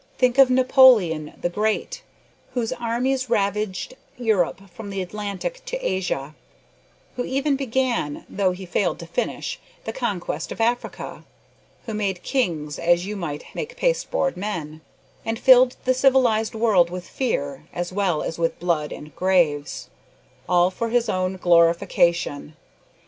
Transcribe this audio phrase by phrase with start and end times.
[0.17, 2.01] Think of Napoleon "the Great,"
[2.55, 6.33] whose armies ravaged Europe from the Atlantic to Asia:
[7.17, 11.23] who even began though he failed to finish the conquest of Africa;
[11.85, 14.81] who made kings as you might make pasteboard men,
[15.23, 19.87] and filled the civilised world with fear, as well as with blood and graves
[20.49, 22.55] all for his own glorification!